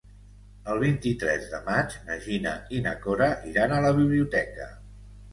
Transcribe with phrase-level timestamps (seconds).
[0.75, 4.67] El vint-i-tres de maig na Gina i na Cora iran a la biblioteca.